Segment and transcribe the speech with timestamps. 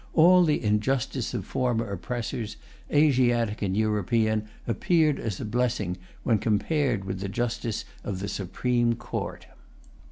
[0.15, 2.57] All the injustice of former oppressors,
[2.91, 8.95] Asiatic and European, appeared as a blessing when compared with the justice of the Supreme
[8.95, 9.45] Court.